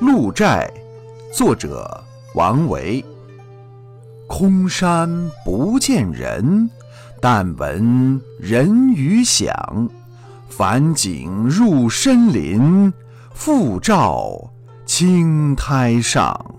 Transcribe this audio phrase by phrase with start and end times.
[0.00, 0.70] 鹿柴
[1.32, 3.04] 作者王维。
[4.26, 5.08] 空山
[5.44, 6.68] 不见人
[7.20, 9.88] 但闻人语响。
[10.48, 12.92] 返景入深林
[13.32, 14.50] 复照
[14.84, 16.57] 青苔上。